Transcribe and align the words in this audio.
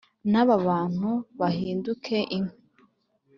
n 0.31 0.33
aba 0.41 0.55
bantu 0.67 1.09
bahinduke 1.39 2.17
inkwi 2.35 2.59